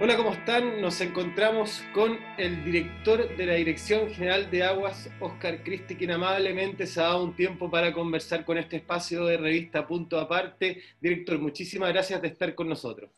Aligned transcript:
Hola, 0.00 0.16
¿cómo 0.16 0.32
están? 0.32 0.80
Nos 0.80 1.00
encontramos 1.00 1.82
con 1.92 2.20
el 2.38 2.64
director 2.64 3.36
de 3.36 3.46
la 3.46 3.54
Dirección 3.54 4.08
General 4.14 4.48
de 4.48 4.62
Aguas, 4.62 5.10
Oscar 5.18 5.64
Cristi, 5.64 5.96
quien 5.96 6.12
amablemente 6.12 6.86
se 6.86 7.00
ha 7.00 7.04
dado 7.04 7.24
un 7.24 7.34
tiempo 7.34 7.68
para 7.68 7.92
conversar 7.92 8.44
con 8.44 8.58
este 8.58 8.76
espacio 8.76 9.24
de 9.24 9.36
revista 9.36 9.88
Punto 9.88 10.20
Aparte. 10.20 10.80
Director, 11.00 11.40
muchísimas 11.40 11.92
gracias 11.92 12.22
de 12.22 12.28
estar 12.28 12.54
con 12.54 12.68
nosotros. 12.68 13.10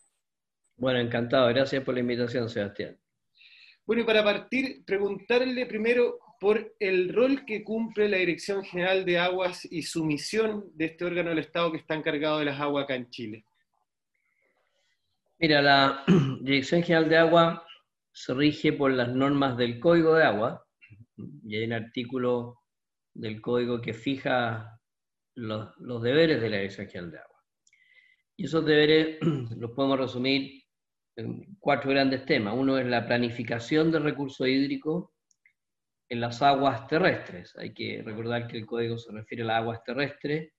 Bueno, 0.74 1.00
encantado. 1.00 1.48
Gracias 1.48 1.84
por 1.84 1.92
la 1.92 2.00
invitación, 2.00 2.48
Sebastián. 2.48 2.96
Bueno, 3.84 4.00
y 4.00 4.06
para 4.06 4.24
partir, 4.24 4.82
preguntarle 4.86 5.66
primero 5.66 6.18
por 6.40 6.74
el 6.80 7.12
rol 7.12 7.44
que 7.44 7.62
cumple 7.62 8.08
la 8.08 8.16
Dirección 8.16 8.64
General 8.64 9.04
de 9.04 9.18
Aguas 9.18 9.68
y 9.70 9.82
su 9.82 10.06
misión 10.06 10.70
de 10.72 10.86
este 10.86 11.04
órgano 11.04 11.28
del 11.28 11.40
Estado 11.40 11.72
que 11.72 11.78
está 11.78 11.94
encargado 11.94 12.38
de 12.38 12.46
las 12.46 12.58
aguas 12.58 12.84
acá 12.84 12.94
en 12.94 13.10
Chile. 13.10 13.44
Mira, 15.40 15.62
la 15.62 16.04
Dirección 16.42 16.82
General 16.82 17.08
de 17.08 17.16
Agua 17.16 17.66
se 18.12 18.34
rige 18.34 18.74
por 18.74 18.92
las 18.92 19.08
normas 19.08 19.56
del 19.56 19.80
Código 19.80 20.14
de 20.14 20.24
Agua, 20.24 20.66
y 21.16 21.56
hay 21.56 21.64
un 21.64 21.72
artículo 21.72 22.58
del 23.14 23.40
Código 23.40 23.80
que 23.80 23.94
fija 23.94 24.78
los, 25.36 26.02
deberes 26.02 26.42
de 26.42 26.50
la 26.50 26.56
Dirección 26.58 26.88
General 26.88 27.10
de 27.12 27.18
Agua. 27.20 27.38
Y 28.36 28.44
esos 28.44 28.66
deberes 28.66 29.18
los 29.56 29.70
podemos 29.70 29.98
resumir 29.98 30.62
en 31.16 31.56
cuatro 31.58 31.90
grandes 31.90 32.26
temas. 32.26 32.54
Uno 32.54 32.76
es 32.76 32.86
la 32.86 33.06
planificación 33.06 33.90
del 33.90 34.02
recurso 34.02 34.46
hídrico 34.46 35.14
en 36.10 36.20
las 36.20 36.42
aguas 36.42 36.86
terrestres. 36.86 37.56
Hay 37.56 37.72
que 37.72 38.02
recordar 38.04 38.46
que 38.46 38.58
el 38.58 38.66
código 38.66 38.98
se 38.98 39.10
refiere 39.10 39.44
a 39.44 39.46
las 39.46 39.56
aguas 39.62 39.82
terrestres 39.84 40.52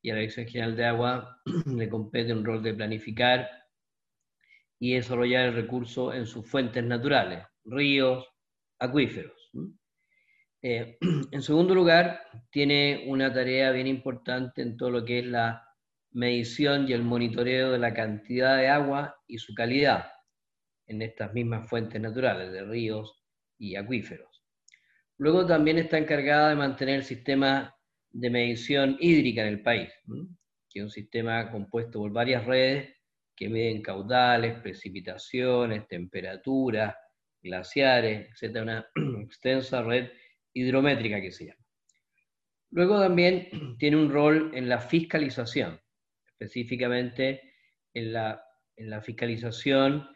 y 0.00 0.08
a 0.08 0.14
la 0.14 0.20
Dirección 0.20 0.46
General 0.46 0.74
de 0.74 0.84
Agua 0.86 1.42
le 1.66 1.90
compete 1.90 2.32
un 2.32 2.46
rol 2.46 2.62
de 2.62 2.72
planificar 2.72 3.61
y 4.82 4.94
desarrollar 4.94 5.44
el 5.50 5.54
recurso 5.54 6.12
en 6.12 6.26
sus 6.26 6.44
fuentes 6.44 6.82
naturales, 6.82 7.46
ríos, 7.64 8.26
acuíferos. 8.80 9.52
Eh, 10.60 10.98
en 11.30 11.40
segundo 11.40 11.72
lugar, 11.72 12.20
tiene 12.50 13.04
una 13.06 13.32
tarea 13.32 13.70
bien 13.70 13.86
importante 13.86 14.60
en 14.60 14.76
todo 14.76 14.90
lo 14.90 15.04
que 15.04 15.20
es 15.20 15.26
la 15.26 15.64
medición 16.10 16.88
y 16.88 16.94
el 16.94 17.04
monitoreo 17.04 17.70
de 17.70 17.78
la 17.78 17.94
cantidad 17.94 18.56
de 18.56 18.66
agua 18.66 19.14
y 19.28 19.38
su 19.38 19.54
calidad 19.54 20.10
en 20.88 21.00
estas 21.02 21.32
mismas 21.32 21.68
fuentes 21.68 22.00
naturales 22.00 22.50
de 22.50 22.64
ríos 22.64 23.22
y 23.58 23.76
acuíferos. 23.76 24.42
Luego 25.16 25.46
también 25.46 25.78
está 25.78 25.96
encargada 25.96 26.48
de 26.48 26.56
mantener 26.56 26.96
el 26.96 27.04
sistema 27.04 27.72
de 28.10 28.30
medición 28.30 28.96
hídrica 28.98 29.42
en 29.42 29.48
el 29.48 29.62
país, 29.62 29.92
que 30.68 30.80
es 30.80 30.84
un 30.84 30.90
sistema 30.90 31.52
compuesto 31.52 32.00
por 32.00 32.10
varias 32.10 32.44
redes 32.44 32.92
que 33.34 33.48
miden 33.48 33.82
caudales, 33.82 34.60
precipitaciones, 34.60 35.86
temperaturas, 35.88 36.94
glaciares, 37.42 38.30
etc. 38.40 38.62
Una 38.62 38.86
extensa 39.22 39.82
red 39.82 40.10
hidrométrica 40.52 41.20
que 41.20 41.32
se 41.32 41.46
llama. 41.46 41.64
Luego 42.70 43.00
también 43.00 43.48
tiene 43.78 43.96
un 43.96 44.10
rol 44.10 44.50
en 44.54 44.68
la 44.68 44.78
fiscalización, 44.78 45.80
específicamente 46.26 47.52
en 47.94 48.12
la, 48.12 48.42
en 48.76 48.90
la 48.90 49.00
fiscalización 49.00 50.08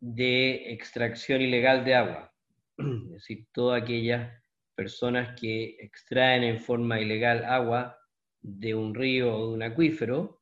de 0.00 0.72
extracción 0.72 1.40
ilegal 1.40 1.84
de 1.84 1.94
agua, 1.94 2.34
es 2.78 3.10
decir, 3.10 3.46
todas 3.52 3.82
aquellas 3.82 4.42
personas 4.74 5.38
que 5.40 5.76
extraen 5.80 6.44
en 6.44 6.60
forma 6.60 7.00
ilegal 7.00 7.44
agua 7.44 7.98
de 8.42 8.74
un 8.74 8.94
río 8.94 9.34
o 9.34 9.48
de 9.48 9.54
un 9.54 9.62
acuífero 9.62 10.35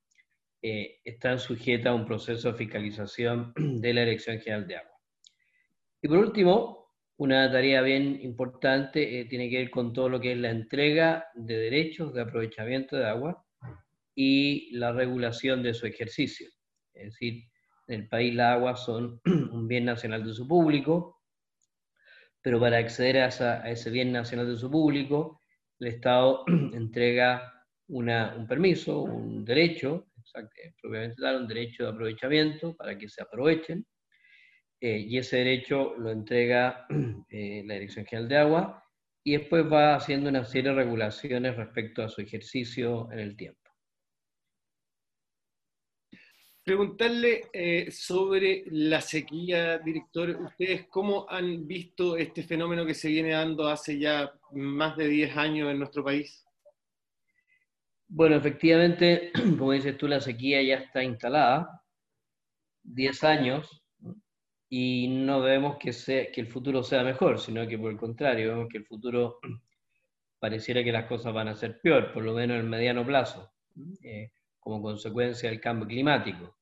eh, 0.66 1.02
están 1.04 1.38
sujetas 1.38 1.88
a 1.88 1.94
un 1.94 2.06
proceso 2.06 2.50
de 2.50 2.56
fiscalización 2.56 3.52
de 3.54 3.92
la 3.92 4.00
Dirección 4.00 4.40
General 4.40 4.66
de 4.66 4.76
Agua. 4.76 4.98
Y 6.00 6.08
por 6.08 6.16
último, 6.16 6.94
una 7.18 7.52
tarea 7.52 7.82
bien 7.82 8.18
importante 8.22 9.20
eh, 9.20 9.26
tiene 9.26 9.50
que 9.50 9.58
ver 9.58 9.70
con 9.70 9.92
todo 9.92 10.08
lo 10.08 10.18
que 10.18 10.32
es 10.32 10.38
la 10.38 10.48
entrega 10.48 11.26
de 11.34 11.58
derechos 11.58 12.14
de 12.14 12.22
aprovechamiento 12.22 12.96
de 12.96 13.04
agua 13.04 13.44
y 14.14 14.74
la 14.74 14.92
regulación 14.92 15.62
de 15.62 15.74
su 15.74 15.86
ejercicio. 15.86 16.48
Es 16.94 17.12
decir, 17.12 17.44
en 17.86 18.00
el 18.00 18.08
país 18.08 18.34
las 18.34 18.54
aguas 18.54 18.86
son 18.86 19.20
un 19.26 19.68
bien 19.68 19.84
nacional 19.84 20.24
de 20.24 20.32
su 20.32 20.48
público, 20.48 21.20
pero 22.40 22.58
para 22.58 22.78
acceder 22.78 23.18
a, 23.18 23.26
a 23.26 23.70
ese 23.70 23.90
bien 23.90 24.12
nacional 24.12 24.46
de 24.46 24.56
su 24.56 24.70
público, 24.70 25.42
el 25.78 25.88
Estado 25.88 26.42
entrega 26.72 27.52
una, 27.88 28.34
un 28.34 28.46
permiso, 28.46 29.02
un 29.02 29.44
derecho 29.44 30.06
propiamente 30.80 31.22
dar 31.22 31.36
un 31.36 31.46
derecho 31.46 31.84
de 31.84 31.90
aprovechamiento 31.90 32.76
para 32.76 32.96
que 32.98 33.08
se 33.08 33.22
aprovechen, 33.22 33.86
eh, 34.80 34.98
y 34.98 35.18
ese 35.18 35.38
derecho 35.38 35.94
lo 35.96 36.10
entrega 36.10 36.86
eh, 37.30 37.62
la 37.64 37.74
Dirección 37.74 38.04
General 38.06 38.28
de 38.28 38.36
Agua, 38.36 38.84
y 39.24 39.38
después 39.38 39.64
va 39.70 39.94
haciendo 39.94 40.28
una 40.28 40.44
serie 40.44 40.70
de 40.70 40.76
regulaciones 40.76 41.56
respecto 41.56 42.02
a 42.02 42.08
su 42.08 42.20
ejercicio 42.20 43.10
en 43.10 43.20
el 43.20 43.36
tiempo. 43.36 43.60
Preguntarle 46.62 47.42
eh, 47.52 47.90
sobre 47.90 48.64
la 48.68 49.02
sequía, 49.02 49.78
director, 49.78 50.30
¿ustedes 50.30 50.86
cómo 50.88 51.26
han 51.28 51.66
visto 51.66 52.16
este 52.16 52.42
fenómeno 52.42 52.86
que 52.86 52.94
se 52.94 53.08
viene 53.08 53.32
dando 53.32 53.68
hace 53.68 53.98
ya 53.98 54.32
más 54.52 54.96
de 54.96 55.08
10 55.08 55.36
años 55.36 55.70
en 55.70 55.78
nuestro 55.78 56.02
país? 56.02 56.42
Bueno, 58.16 58.36
efectivamente, 58.36 59.32
como 59.58 59.72
dices 59.72 59.98
tú, 59.98 60.06
la 60.06 60.20
sequía 60.20 60.62
ya 60.62 60.76
está 60.76 61.02
instalada, 61.02 61.82
10 62.84 63.24
años, 63.24 63.82
y 64.68 65.08
no 65.08 65.40
vemos 65.40 65.78
que, 65.78 65.90
que 66.32 66.40
el 66.40 66.46
futuro 66.46 66.84
sea 66.84 67.02
mejor, 67.02 67.40
sino 67.40 67.66
que 67.66 67.76
por 67.76 67.90
el 67.90 67.98
contrario, 67.98 68.50
vemos 68.50 68.68
que 68.70 68.78
el 68.78 68.86
futuro 68.86 69.40
pareciera 70.38 70.84
que 70.84 70.92
las 70.92 71.06
cosas 71.06 71.34
van 71.34 71.48
a 71.48 71.56
ser 71.56 71.80
peor, 71.80 72.12
por 72.12 72.22
lo 72.22 72.34
menos 72.34 72.54
en 72.54 72.60
el 72.62 72.70
mediano 72.70 73.04
plazo, 73.04 73.52
eh, 74.04 74.30
como 74.60 74.80
consecuencia 74.80 75.50
del 75.50 75.60
cambio 75.60 75.88
climático. 75.88 76.56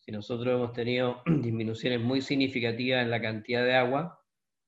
Si 0.00 0.12
nosotros 0.12 0.54
hemos 0.54 0.74
tenido 0.74 1.22
disminuciones 1.26 1.98
muy 1.98 2.20
significativas 2.20 3.02
en 3.02 3.10
la 3.10 3.22
cantidad 3.22 3.64
de 3.64 3.74
agua, 3.74 4.20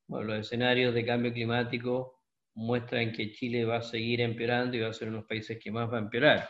bueno, 0.06 0.28
los 0.28 0.46
escenarios 0.46 0.94
de 0.94 1.04
cambio 1.04 1.30
climático 1.30 2.15
muestran 2.56 3.12
que 3.12 3.30
Chile 3.32 3.64
va 3.64 3.76
a 3.76 3.82
seguir 3.82 4.20
empeorando 4.20 4.76
y 4.76 4.80
va 4.80 4.88
a 4.88 4.92
ser 4.92 5.08
uno 5.08 5.18
de 5.18 5.20
los 5.20 5.28
países 5.28 5.58
que 5.62 5.70
más 5.70 5.92
va 5.92 5.98
a 5.98 6.00
empeorar. 6.00 6.48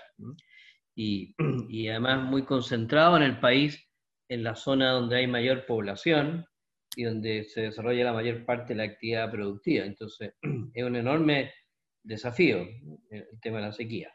Y, 0.94 1.34
y, 1.68 1.88
además 1.88 2.24
muy 2.24 2.44
concentrado 2.44 3.16
en 3.16 3.24
el 3.24 3.40
país, 3.40 3.84
en 4.28 4.44
la 4.44 4.54
zona 4.54 4.92
donde 4.92 5.16
hay 5.16 5.26
mayor 5.26 5.66
población 5.66 6.46
y 6.96 7.04
donde 7.04 7.44
se 7.44 7.62
desarrolla 7.62 8.04
la 8.04 8.12
mayor 8.12 8.44
parte 8.44 8.72
de 8.72 8.78
la 8.78 8.84
actividad 8.84 9.30
productiva. 9.30 9.84
Entonces, 9.84 10.32
es 10.74 10.84
un 10.84 10.96
enorme 10.96 11.52
desafío 12.04 12.66
el 13.10 13.40
tema 13.42 13.58
de 13.58 13.64
la 13.64 13.72
sequía. 13.72 14.14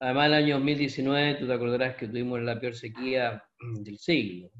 Además, 0.00 0.26
el 0.26 0.34
año 0.34 0.54
2019, 0.56 1.36
tú 1.36 1.46
te 1.46 1.54
acordarás 1.54 1.96
que 1.96 2.08
tuvimos 2.08 2.40
la 2.42 2.60
peor 2.60 2.74
sequía 2.74 3.42
del 3.80 3.98
siglo, 3.98 4.50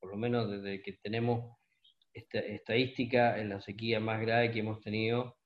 por 0.00 0.10
lo 0.10 0.16
menos 0.16 0.50
desde 0.50 0.82
que 0.82 0.94
tenemos 0.94 1.56
esta 2.12 2.40
estadística, 2.40 3.38
en 3.38 3.50
la 3.50 3.60
sequía 3.60 4.00
más 4.00 4.20
grave 4.20 4.50
que 4.50 4.58
hemos 4.58 4.80
tenido 4.80 5.36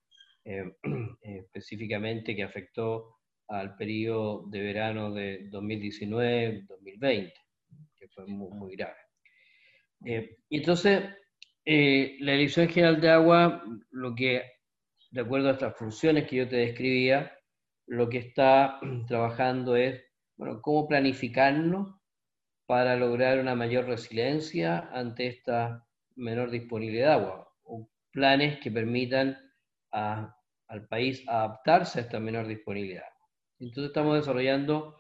eh, 0.48 0.76
específicamente 1.22 2.36
que 2.36 2.44
afectó 2.44 3.16
al 3.48 3.76
periodo 3.76 4.46
de 4.48 4.60
verano 4.60 5.12
de 5.12 5.50
2019-2020, 5.50 7.32
que 7.96 8.08
fue 8.08 8.26
muy, 8.26 8.76
grave. 8.76 8.94
Eh, 10.04 10.38
y 10.48 10.58
entonces, 10.58 11.02
eh, 11.64 12.16
la 12.20 12.32
Dirección 12.32 12.68
General 12.68 13.00
de 13.00 13.10
Agua, 13.10 13.64
lo 13.90 14.14
que, 14.14 14.42
de 15.10 15.20
acuerdo 15.20 15.48
a 15.48 15.52
estas 15.52 15.76
funciones 15.76 16.28
que 16.28 16.36
yo 16.36 16.48
te 16.48 16.56
describía, 16.56 17.36
lo 17.86 18.08
que 18.08 18.18
está 18.18 18.78
trabajando 19.08 19.74
es, 19.74 20.00
bueno, 20.36 20.60
cómo 20.62 20.86
planificarnos 20.86 21.96
para 22.66 22.94
lograr 22.94 23.40
una 23.40 23.56
mayor 23.56 23.86
resiliencia 23.86 24.90
ante 24.92 25.26
esta 25.26 25.84
menor 26.14 26.50
disponibilidad 26.52 27.06
de 27.06 27.12
agua, 27.14 27.52
o 27.64 27.90
planes 28.12 28.60
que 28.60 28.70
permitan 28.70 29.36
a 29.90 30.35
al 30.68 30.86
país 30.86 31.22
a 31.28 31.44
adaptarse 31.44 31.98
a 31.98 32.02
esta 32.02 32.20
menor 32.20 32.46
disponibilidad. 32.46 33.08
Entonces 33.58 33.88
estamos 33.88 34.16
desarrollando 34.16 34.96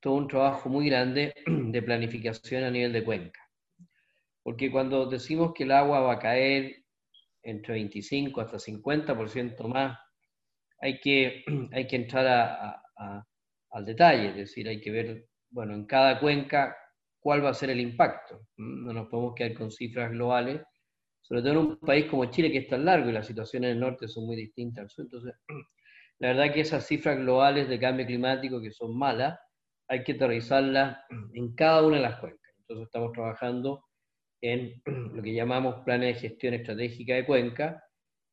todo 0.00 0.14
un 0.14 0.28
trabajo 0.28 0.68
muy 0.68 0.88
grande 0.88 1.34
de 1.46 1.82
planificación 1.82 2.64
a 2.64 2.70
nivel 2.70 2.92
de 2.92 3.04
cuenca. 3.04 3.40
Porque 4.42 4.70
cuando 4.70 5.06
decimos 5.06 5.52
que 5.54 5.64
el 5.64 5.72
agua 5.72 6.00
va 6.00 6.14
a 6.14 6.18
caer 6.18 6.84
entre 7.42 7.74
25 7.74 8.40
hasta 8.40 8.58
50% 8.58 9.68
más, 9.68 9.98
hay 10.80 10.98
que, 11.00 11.44
hay 11.72 11.86
que 11.86 11.96
entrar 11.96 12.82
al 13.70 13.84
detalle, 13.84 14.30
es 14.30 14.36
decir, 14.36 14.68
hay 14.68 14.80
que 14.80 14.90
ver, 14.90 15.28
bueno, 15.50 15.74
en 15.74 15.86
cada 15.86 16.18
cuenca 16.18 16.76
cuál 17.20 17.44
va 17.44 17.50
a 17.50 17.54
ser 17.54 17.70
el 17.70 17.80
impacto. 17.80 18.48
No 18.56 18.92
nos 18.92 19.08
podemos 19.08 19.34
quedar 19.34 19.54
con 19.54 19.70
cifras 19.70 20.10
globales, 20.10 20.60
sobre 21.22 21.40
todo 21.40 21.52
en 21.52 21.58
un 21.58 21.76
país 21.78 22.06
como 22.06 22.26
Chile 22.26 22.50
que 22.50 22.58
es 22.58 22.68
tan 22.68 22.84
largo 22.84 23.08
y 23.08 23.12
las 23.12 23.26
situaciones 23.26 23.70
en 23.70 23.76
el 23.76 23.80
norte 23.80 24.08
son 24.08 24.26
muy 24.26 24.36
distintas 24.36 24.82
al 24.82 24.90
sur. 24.90 25.04
Entonces, 25.04 25.34
la 26.18 26.28
verdad 26.28 26.52
que 26.52 26.60
esas 26.60 26.86
cifras 26.86 27.18
globales 27.18 27.68
de 27.68 27.78
cambio 27.78 28.06
climático 28.06 28.60
que 28.60 28.72
son 28.72 28.96
malas, 28.96 29.38
hay 29.88 30.02
que 30.04 30.12
aterrizarlas 30.12 30.98
en 31.34 31.54
cada 31.54 31.86
una 31.86 31.96
de 31.96 32.02
las 32.02 32.18
cuencas. 32.20 32.52
Entonces 32.58 32.86
estamos 32.86 33.12
trabajando 33.12 33.84
en 34.42 34.82
lo 35.14 35.22
que 35.22 35.32
llamamos 35.32 35.76
planes 35.84 36.14
de 36.14 36.28
gestión 36.28 36.54
estratégica 36.54 37.14
de 37.14 37.24
cuenca, 37.24 37.82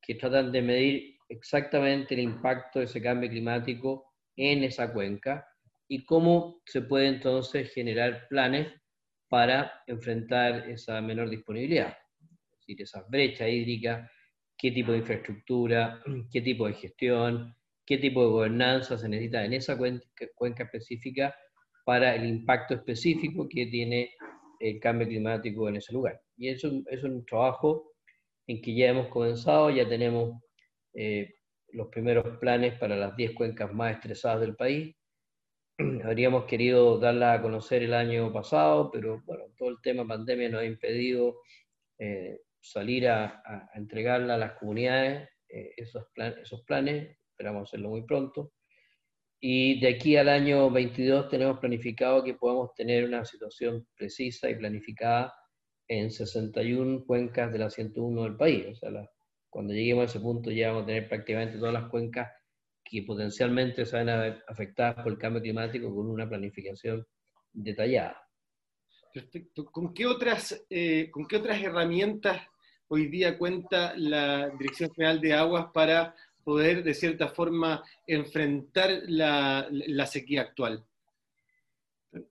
que 0.01 0.15
tratan 0.15 0.51
de 0.51 0.61
medir 0.61 1.15
exactamente 1.29 2.15
el 2.15 2.21
impacto 2.21 2.79
de 2.79 2.85
ese 2.85 3.01
cambio 3.01 3.29
climático 3.29 4.13
en 4.35 4.63
esa 4.63 4.91
cuenca 4.91 5.45
y 5.87 6.05
cómo 6.05 6.61
se 6.65 6.81
puede 6.81 7.07
entonces 7.07 7.71
generar 7.73 8.27
planes 8.29 8.73
para 9.27 9.83
enfrentar 9.85 10.69
esa 10.69 11.01
menor 11.01 11.29
disponibilidad, 11.29 11.95
decir, 12.69 12.81
esa 12.81 13.05
brecha 13.09 13.47
hídrica, 13.47 14.09
qué 14.57 14.71
tipo 14.71 14.91
de 14.91 14.99
infraestructura, 14.99 16.03
qué 16.31 16.41
tipo 16.41 16.67
de 16.67 16.73
gestión, 16.73 17.55
qué 17.85 17.97
tipo 17.97 18.21
de 18.21 18.29
gobernanza 18.29 18.97
se 18.97 19.09
necesita 19.09 19.43
en 19.43 19.53
esa 19.53 19.77
cuenca, 19.77 20.63
específica 20.63 21.33
para 21.85 22.13
el 22.15 22.27
impacto 22.27 22.75
específico 22.75 23.47
que 23.49 23.65
tiene 23.67 24.11
el 24.59 24.79
cambio 24.79 25.07
climático 25.07 25.69
en 25.69 25.77
ese 25.77 25.93
lugar. 25.93 26.21
Y 26.37 26.49
eso 26.49 26.69
es 26.87 27.03
un 27.03 27.25
trabajo 27.25 27.93
en 28.45 28.61
que 28.61 28.75
ya 28.75 28.89
hemos 28.89 29.07
comenzado, 29.07 29.71
ya 29.71 29.87
tenemos 29.87 30.39
eh, 30.93 31.33
los 31.69 31.87
primeros 31.87 32.37
planes 32.37 32.77
para 32.77 32.95
las 32.95 33.15
10 33.15 33.33
cuencas 33.33 33.73
más 33.73 33.95
estresadas 33.95 34.41
del 34.41 34.55
país. 34.55 34.95
Habríamos 36.03 36.45
querido 36.45 36.99
darla 36.99 37.33
a 37.33 37.41
conocer 37.41 37.83
el 37.83 37.93
año 37.93 38.31
pasado, 38.33 38.91
pero 38.91 39.21
bueno, 39.25 39.45
todo 39.57 39.69
el 39.69 39.77
tema 39.81 40.05
pandemia 40.05 40.49
nos 40.49 40.61
ha 40.61 40.65
impedido 40.65 41.37
eh, 41.97 42.39
salir 42.61 43.07
a, 43.07 43.69
entregarla 43.73 44.35
a 44.35 44.37
las 44.37 44.53
comunidades, 44.53 45.29
eh, 45.49 45.73
esos, 45.77 46.05
esos 46.41 46.63
planes, 46.63 47.17
esperamos 47.31 47.69
hacerlo 47.69 47.89
muy 47.89 48.03
pronto. 48.03 48.53
Y 49.41 49.79
de 49.79 49.89
aquí 49.89 50.17
al 50.17 50.27
año 50.27 50.69
22 50.69 51.29
tenemos 51.29 51.59
planificado 51.59 52.23
que 52.23 52.33
podamos 52.33 52.73
tener 52.75 53.05
una 53.05 53.23
situación 53.23 53.87
precisa 53.95 54.49
y 54.49 54.55
planificada 54.55 55.33
en 55.87 56.11
61 56.11 57.05
cuencas 57.05 57.51
de 57.51 57.59
la 57.59 57.69
101 57.69 58.23
del 58.23 58.35
país. 58.35 58.67
O 58.67 58.75
sea, 58.75 59.09
cuando 59.49 59.73
lleguemos 59.73 60.03
a 60.03 60.05
ese 60.05 60.19
punto 60.19 60.51
ya 60.51 60.69
vamos 60.69 60.83
a 60.83 60.87
tener 60.87 61.07
prácticamente 61.07 61.57
todas 61.57 61.73
las 61.73 61.89
cuencas 61.89 62.29
que 62.83 63.03
potencialmente 63.03 63.85
se 63.85 63.95
van 63.95 64.09
a 64.09 64.17
ver 64.17 64.43
afectadas 64.47 64.95
por 65.03 65.11
el 65.13 65.17
cambio 65.17 65.41
climático 65.41 65.93
con 65.93 66.09
una 66.09 66.27
planificación 66.27 67.05
detallada. 67.53 68.28
Perfecto. 69.13 69.65
¿Con 69.65 69.93
qué 69.93 70.05
otras, 70.05 70.65
eh, 70.69 71.09
¿con 71.11 71.27
qué 71.27 71.37
otras 71.37 71.61
herramientas 71.61 72.41
hoy 72.87 73.07
día 73.07 73.37
cuenta 73.37 73.93
la 73.95 74.49
Dirección 74.49 74.91
General 74.93 75.19
de 75.19 75.33
Aguas 75.33 75.67
para 75.73 76.15
poder, 76.43 76.83
de 76.83 76.93
cierta 76.93 77.27
forma, 77.27 77.83
enfrentar 78.05 79.01
la, 79.07 79.67
sequía 80.05 80.41
actual? 80.41 80.85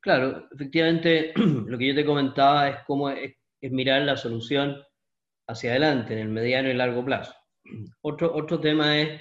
Claro, 0.00 0.48
efectivamente, 0.52 1.32
lo 1.36 1.76
que 1.78 1.88
yo 1.88 1.94
te 1.94 2.04
comentaba 2.04 2.68
es 2.68 2.76
cómo 2.86 3.10
es, 3.10 3.34
mirar 3.60 4.02
la 4.02 4.16
solución 4.16 4.76
hacia 5.48 5.70
adelante, 5.70 6.12
en 6.12 6.20
el 6.20 6.28
mediano 6.28 6.68
y 6.68 6.74
largo 6.74 7.04
plazo. 7.04 7.34
Otro, 8.02 8.32
otro 8.34 8.60
tema 8.60 8.98
es 8.98 9.20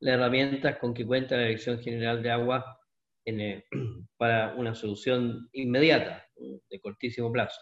las 0.00 0.14
herramientas 0.14 0.78
con 0.78 0.94
que 0.94 1.06
cuenta 1.06 1.36
la 1.36 1.44
Dirección 1.44 1.78
General 1.78 2.22
de 2.22 2.30
Agua 2.30 2.78
para 4.16 4.54
una 4.54 4.74
solución 4.74 5.48
inmediata, 5.52 6.26
de 6.70 6.80
cortísimo 6.80 7.32
plazo. 7.32 7.60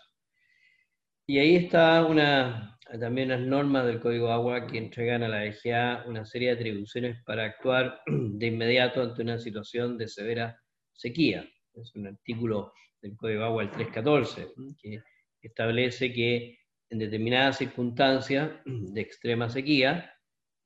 Y 1.27 1.39
ahí 1.39 1.57
está 1.57 2.05
una, 2.05 2.79
también 2.99 3.29
las 3.29 3.41
normas 3.41 3.87
del 3.87 4.01
Código 4.01 4.31
Agua 4.31 4.67
que 4.67 4.79
entregan 4.79 5.23
a 5.23 5.29
la 5.29 5.45
EGA 5.45 6.05
una 6.07 6.25
serie 6.25 6.49
de 6.49 6.55
atribuciones 6.55 7.23
para 7.25 7.45
actuar 7.45 8.03
de 8.07 8.47
inmediato 8.47 9.03
ante 9.03 9.23
una 9.23 9.39
situación 9.39 9.97
de 9.99 10.09
severa 10.09 10.61
sequía. 10.93 11.49
Es 11.75 11.95
un 11.95 12.09
artículo 12.09 12.73
del 13.01 13.17
Código 13.17 13.45
Agua, 13.45 13.63
el 13.63 13.71
314, 13.71 14.49
que 14.79 15.03
establece 15.41 16.13
que 16.13 16.59
en 16.91 16.99
determinadas 16.99 17.59
circunstancias 17.59 18.51
de 18.67 19.01
extrema 19.01 19.49
sequía, 19.49 20.13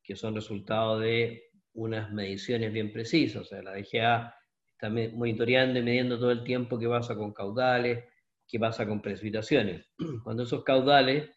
que 0.03 0.17
son 0.17 0.35
resultado 0.35 0.99
de 0.99 1.51
unas 1.75 2.11
mediciones 2.13 2.73
bien 2.73 2.93
precisas, 2.93 3.43
o 3.43 3.45
sea, 3.45 3.63
la 3.63 3.75
DGA 3.75 4.35
está 4.77 4.91
monitoreando 4.91 5.79
y 5.79 5.83
midiendo 5.83 6.19
todo 6.19 6.31
el 6.31 6.45
tiempo 6.45 6.79
qué 6.79 6.87
pasa 6.87 7.17
con 7.17 7.33
caudales, 7.33 8.05
qué 8.47 8.59
pasa 8.59 8.87
con 8.87 9.01
precipitaciones. 9.01 9.87
Cuando 10.25 10.43
esos 10.43 10.63
caudales 10.65 11.31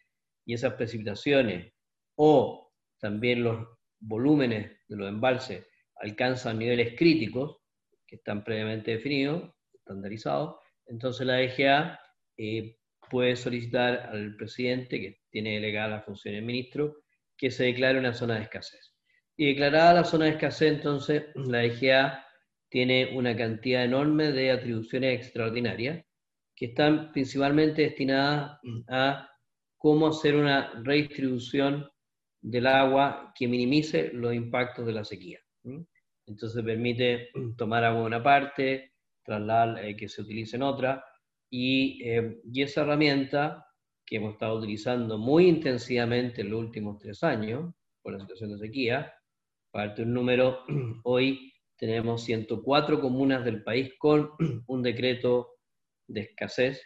y 0.44 0.54
esas 0.54 0.74
precipitaciones 0.74 1.72
o 2.16 2.70
también 2.98 3.42
los 3.42 3.66
volúmenes 3.98 4.72
de 4.88 4.96
los 4.96 5.08
embalses 5.08 5.66
alcanzan 5.96 6.58
niveles 6.58 6.94
críticos, 6.96 7.58
que 8.06 8.16
están 8.16 8.44
previamente 8.44 8.92
definidos, 8.92 9.50
estandarizados, 9.72 10.56
entonces 10.86 11.26
la 11.26 11.36
DGA 11.36 12.00
eh, 12.36 12.76
puede 13.08 13.36
solicitar 13.36 14.10
al 14.12 14.36
presidente, 14.36 15.00
que 15.00 15.20
tiene 15.30 15.54
delegada 15.54 15.88
la 15.88 16.02
función 16.02 16.34
del 16.34 16.44
ministro, 16.44 16.96
que 17.36 17.50
se 17.50 17.64
declare 17.64 17.98
una 17.98 18.12
zona 18.12 18.36
de 18.36 18.42
escasez. 18.42 18.94
Y 19.36 19.46
declarada 19.46 19.94
la 19.94 20.04
zona 20.04 20.26
de 20.26 20.32
escasez, 20.32 20.72
entonces 20.72 21.24
la 21.34 21.60
DGA 21.62 22.26
tiene 22.70 23.16
una 23.16 23.36
cantidad 23.36 23.84
enorme 23.84 24.32
de 24.32 24.52
atribuciones 24.52 25.20
extraordinarias 25.20 26.04
que 26.56 26.66
están 26.66 27.10
principalmente 27.12 27.82
destinadas 27.82 28.58
a 28.88 29.28
cómo 29.76 30.08
hacer 30.08 30.36
una 30.36 30.72
redistribución 30.82 31.88
del 32.42 32.66
agua 32.66 33.32
que 33.36 33.48
minimice 33.48 34.10
los 34.12 34.34
impactos 34.34 34.86
de 34.86 34.92
la 34.92 35.04
sequía. 35.04 35.40
Entonces 36.26 36.62
permite 36.64 37.28
tomar 37.56 37.84
agua 37.84 38.00
en 38.00 38.06
una 38.06 38.22
parte, 38.22 38.92
trasladar 39.24 39.84
eh, 39.84 39.96
que 39.96 40.08
se 40.08 40.22
utilice 40.22 40.56
en 40.56 40.62
otra, 40.62 41.04
y, 41.50 42.02
eh, 42.04 42.40
y, 42.44 42.62
esa 42.62 42.82
herramienta 42.82 43.66
que 44.06 44.16
hemos 44.16 44.34
estado 44.34 44.58
utilizando 44.58 45.18
muy 45.18 45.48
intensivamente 45.48 46.42
en 46.42 46.50
los 46.50 46.60
últimos 46.60 46.98
tres 46.98 47.24
años, 47.24 47.74
por 48.02 48.12
la 48.12 48.20
situación 48.20 48.52
de 48.52 48.58
sequía, 48.58 49.12
parte 49.72 50.02
un 50.02 50.14
número, 50.14 50.60
hoy 51.04 51.49
tenemos 51.80 52.22
104 52.24 53.00
comunas 53.00 53.42
del 53.42 53.62
país 53.62 53.94
con 53.98 54.32
un 54.66 54.82
decreto 54.82 55.54
de 56.06 56.20
escasez 56.20 56.82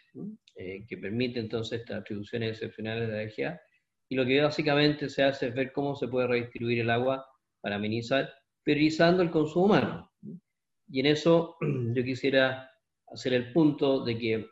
eh, 0.55 0.87
que 0.87 0.97
permite 0.97 1.41
entonces 1.41 1.81
estas 1.81 2.03
atribuciones 2.03 2.53
excepcionales 2.53 3.09
de 3.09 3.15
la 3.15 3.23
EGA. 3.25 3.61
Y 4.09 4.15
lo 4.15 4.25
que 4.25 4.41
básicamente 4.41 5.09
se 5.09 5.25
hace 5.25 5.49
es 5.49 5.55
ver 5.55 5.73
cómo 5.73 5.97
se 5.97 6.07
puede 6.07 6.29
redistribuir 6.29 6.81
el 6.81 6.91
agua 6.91 7.27
para 7.61 7.79
minimizar, 7.79 8.33
priorizando 8.63 9.23
el 9.23 9.31
consumo 9.31 9.67
humano. 9.67 10.13
Y 10.89 11.01
en 11.01 11.07
eso 11.07 11.57
yo 11.95 12.05
quisiera 12.05 12.71
hacer 13.09 13.35
el 13.35 13.53
punto 13.53 14.05
de 14.05 14.17
que, 14.17 14.47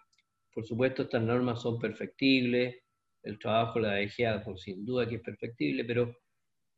por 0.52 0.66
supuesto, 0.66 1.02
estas 1.02 1.22
normas 1.22 1.62
son 1.62 1.78
perfectibles, 1.78 2.74
el 3.22 3.38
trabajo 3.38 3.78
de 3.78 3.86
la 3.86 4.00
EGA, 4.00 4.42
por 4.42 4.58
sin 4.58 4.84
duda 4.84 5.08
que 5.08 5.16
es 5.16 5.22
perfectible, 5.22 5.84
pero 5.84 6.16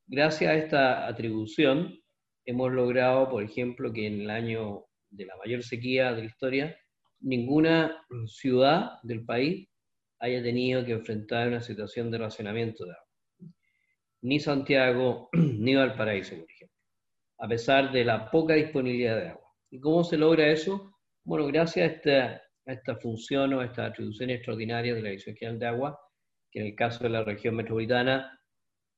gracias 0.07 0.51
a 0.51 0.55
esta 0.55 1.07
atribución 1.07 1.99
hemos 2.45 2.73
logrado, 2.73 3.29
por 3.29 3.43
ejemplo, 3.43 3.93
que 3.93 4.07
en 4.07 4.23
el 4.23 4.31
año 4.31 4.85
de 5.11 5.27
la 5.27 5.37
mayor 5.37 5.63
sequía 5.63 6.13
de 6.13 6.21
la 6.21 6.27
historia, 6.27 6.77
ninguna 7.21 8.05
ciudad 8.27 8.99
del 9.03 9.25
país 9.25 9.69
haya 10.21 10.43
tenido 10.43 10.85
que 10.85 10.93
enfrentar 10.93 11.49
una 11.49 11.61
situación 11.61 12.11
de 12.11 12.19
racionamiento 12.19 12.85
de 12.85 12.93
agua. 12.93 13.53
Ni 14.23 14.41
Santiago, 14.41 15.29
ni 15.33 15.75
Valparaíso, 15.75 16.37
por 16.37 16.51
ejemplo, 16.51 16.77
a 17.39 17.49
pesar 17.49 17.93
de 17.93 18.05
la 18.05 18.31
poca 18.31 18.55
disponibilidad 18.55 19.17
de 19.17 19.29
agua. 19.29 19.49
¿Y 19.71 19.81
cómo 19.81 20.05
se 20.05 20.17
logra 20.17 20.49
eso? 20.49 20.95
Bueno, 21.25 21.47
gracias 21.47 21.89
a 21.89 21.93
esta, 21.95 22.43
esta 22.67 22.97
función 22.97 23.55
o 23.55 23.61
a 23.61 23.67
esta 23.67 23.87
atribución 23.87 24.31
extraordinaria 24.31 24.95
de 24.95 25.03
la 25.03 25.09
Dirección 25.11 25.37
General 25.37 25.59
de 25.59 25.67
Agua, 25.67 26.01
que 26.51 26.61
en 26.61 26.67
el 26.67 26.75
caso 26.75 27.05
de 27.05 27.11
la 27.11 27.25
región 27.25 27.57
metropolitana 27.57 28.41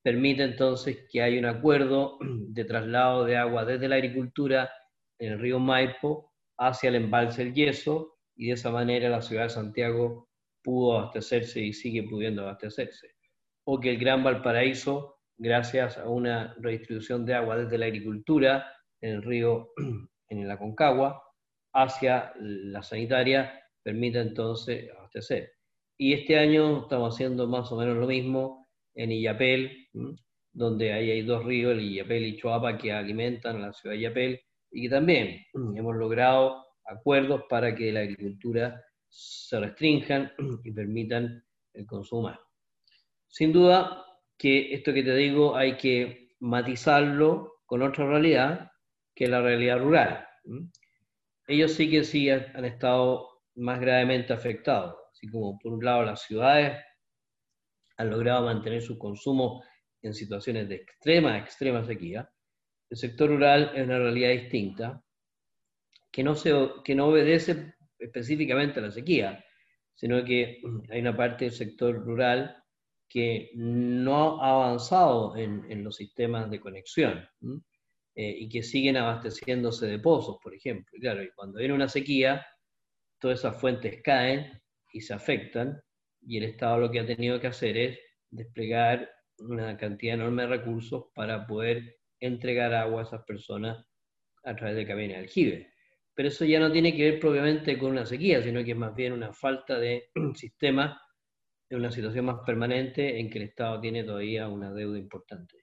permite 0.07 0.45
entonces 0.45 1.05
que 1.11 1.21
haya 1.21 1.37
un 1.37 1.47
acuerdo 1.47 2.19
de 2.23 2.65
traslado 2.65 3.25
de 3.25 3.37
agua 3.37 3.65
desde 3.65 3.89
la 3.89 3.97
agricultura 3.97 4.71
en 5.19 5.33
el 5.33 5.41
río 5.41 5.59
Maipo 5.59 6.33
hacia 6.57 6.91
el 6.91 6.95
embalse 6.95 7.43
El 7.43 7.53
Yeso 7.53 8.15
y 8.37 8.47
de 8.47 8.53
esa 8.53 8.71
manera 8.71 9.09
la 9.09 9.21
ciudad 9.21 9.43
de 9.43 9.49
Santiago 9.49 10.29
pudo 10.63 10.97
abastecerse 10.97 11.61
y 11.61 11.73
sigue 11.73 12.05
pudiendo 12.05 12.43
abastecerse. 12.43 13.17
O 13.65 13.81
que 13.81 13.91
el 13.91 13.99
Gran 13.99 14.23
Valparaíso, 14.23 15.17
gracias 15.39 15.99
a 15.99 16.09
una 16.09 16.55
redistribución 16.61 17.27
de 17.27 17.35
agua 17.35 17.57
desde 17.57 17.77
la 17.77 17.87
agricultura 17.87 18.65
en 19.01 19.11
el 19.11 19.23
río, 19.25 19.71
en 20.29 20.47
la 20.47 20.57
Concagua, 20.57 21.21
hacia 21.75 22.33
la 22.39 22.85
sanitaria, 22.85 23.61
permite 23.83 24.21
entonces 24.21 24.89
abastecer. 24.97 25.51
Y 25.99 26.13
este 26.13 26.39
año 26.39 26.83
estamos 26.83 27.13
haciendo 27.13 27.49
más 27.49 27.73
o 27.73 27.77
menos 27.77 27.97
lo 27.97 28.07
mismo 28.07 28.66
en 28.97 29.13
Illapel, 29.13 29.89
donde 30.53 30.93
ahí 30.93 31.11
hay 31.11 31.23
dos 31.23 31.45
ríos, 31.45 31.73
el 31.73 31.83
Illapel 31.83 32.27
y 32.27 32.37
Choapa, 32.37 32.77
que 32.77 32.93
alimentan 32.93 33.57
a 33.57 33.67
la 33.69 33.73
ciudad 33.73 33.95
de 33.95 34.01
Illapel, 34.01 34.41
y 34.71 34.83
que 34.83 34.89
también 34.89 35.45
hemos 35.77 35.95
logrado 35.95 36.65
acuerdos 36.85 37.43
para 37.49 37.75
que 37.75 37.93
la 37.93 38.01
agricultura 38.01 38.83
se 39.09 39.61
restrinjan 39.61 40.33
y 40.65 40.73
permitan 40.73 41.45
el 41.75 41.87
consumo. 41.87 42.33
Sin 43.29 43.53
duda 43.53 44.05
que 44.39 44.73
esto 44.75 44.93
que 44.93 45.03
te 45.03 45.15
digo 45.15 45.57
hay 45.57 45.77
que 45.77 46.31
matizarlo 46.41 47.61
con 47.67 47.83
otra 47.83 48.07
realidad, 48.07 48.71
que 49.15 49.25
es 49.25 49.31
la 49.31 49.43
realidad 49.43 49.79
rural. 49.79 50.27
Ellos 51.47 51.73
sí 51.73 51.91
que 51.91 52.05
sí 52.05 52.31
han 52.31 52.65
estado 52.65 53.29
más 53.57 53.81
gravemente 53.81 54.33
afectados, 54.33 54.97
así 55.13 55.29
como 55.29 55.59
por 55.59 55.73
un 55.73 55.85
lado 55.85 56.03
las 56.03 56.23
ciudades 56.23 56.79
han 57.97 58.11
logrado 58.11 58.45
mantener 58.45 58.83
su 58.83 58.99
consumo 58.99 59.63
en 60.03 60.15
situaciones 60.15 60.69
de 60.69 60.77
extrema, 60.77 61.39
extrema 61.39 61.85
sequía. 61.85 62.31
El 62.91 62.97
sector 62.97 63.29
rural 63.29 63.73
es 63.75 63.85
una 63.85 63.99
realidad 63.99 64.31
distinta, 64.31 65.03
que 66.13 66.23
no, 66.23 66.35
se, 66.35 66.53
que 66.85 66.95
no 66.95 67.09
obedece 67.09 67.75
específicamente 67.99 68.81
a 68.81 68.85
la 68.85 68.91
sequía, 68.91 69.45
sino 69.95 70.25
que 70.25 70.61
hay 70.91 71.01
una 71.01 71.17
parte 71.17 71.47
del 71.47 71.55
sector 71.55 72.05
rural 72.05 72.63
que 73.09 73.51
no 73.55 74.43
ha 74.43 74.51
avanzado 74.51 75.37
en, 75.37 75.85
los 75.85 75.97
sistemas 75.97 76.51
de 76.51 76.61
conexión 76.61 77.27
eh, 78.15 78.35
y 78.39 78.49
que 78.49 78.63
siguen 78.63 78.97
abasteciéndose 78.97 79.87
de 79.87 79.99
pozos, 80.01 80.39
por 80.43 80.55
ejemplo. 80.55 80.99
claro, 81.01 81.23
y 81.23 81.31
cuando 81.33 81.59
viene 81.59 81.75
una 81.75 81.89
sequía, 81.89 82.45
todas 83.21 83.39
esas 83.39 83.61
fuentes 83.61 84.03
caen 84.03 84.61
y 84.93 85.01
se 85.01 85.15
afectan, 85.15 85.81
y 86.27 86.39
el 86.39 86.45
Estado 86.45 86.79
lo 86.79 86.91
que 86.91 87.01
ha 87.01 87.07
tenido 87.07 87.41
que 87.41 87.47
hacer 87.47 87.77
es 87.77 87.99
desplegar 88.31 89.09
una 89.39 89.77
cantidad 89.77 90.15
enorme 90.15 90.43
de 90.43 90.49
recursos 90.49 91.07
para 91.15 91.47
poder 91.47 91.99
entregar 92.21 92.75
agua 92.75 93.03
a 93.03 93.05
esas 93.05 93.23
personas 93.25 93.87
a 94.45 94.57
través 94.57 94.77
de 94.77 94.87
camiones 94.87 95.17
de 95.17 95.23
aljibe. 95.23 95.73
Pero 96.15 96.29
eso 96.29 96.45
ya 96.45 96.59
no 96.59 96.73
tiene 96.73 96.97
que 96.97 97.11
ver 97.11 97.21
propiamente 97.21 97.79
con 97.79 97.93
una 97.93 98.07
sequía, 98.07 98.43
sino 98.43 98.65
que 98.65 98.73
es 98.73 98.77
más 98.77 98.95
bien 98.95 99.13
una 99.13 99.33
falta 99.33 99.79
de 99.79 100.11
sistema 100.35 101.01
en 101.69 101.79
una 101.79 101.91
situación 101.91 102.25
más 102.25 102.39
permanente 102.45 103.19
en 103.19 103.29
que 103.29 103.39
el 103.39 103.45
Estado 103.45 103.81
tiene 103.81 104.05
todavía 104.05 104.49
una 104.49 104.73
deuda 104.73 104.99
importante. 104.99 105.57